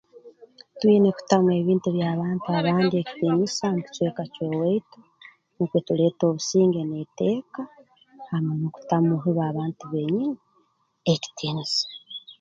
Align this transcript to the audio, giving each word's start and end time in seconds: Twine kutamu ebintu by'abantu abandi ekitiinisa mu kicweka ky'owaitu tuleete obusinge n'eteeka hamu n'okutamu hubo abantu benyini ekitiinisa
Twine 0.77 1.09
kutamu 1.17 1.49
ebintu 1.61 1.87
by'abantu 1.97 2.45
abandi 2.59 2.93
ekitiinisa 2.97 3.65
mu 3.73 3.79
kicweka 3.85 4.23
ky'owaitu 4.33 4.99
tuleete 5.87 6.23
obusinge 6.29 6.81
n'eteeka 6.85 7.61
hamu 8.29 8.51
n'okutamu 8.55 9.13
hubo 9.23 9.41
abantu 9.51 9.83
benyini 9.93 10.29
ekitiinisa 11.13 11.85